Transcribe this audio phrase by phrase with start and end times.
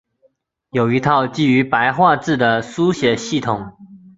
[0.71, 3.71] 有一套基于白话字的书写系统。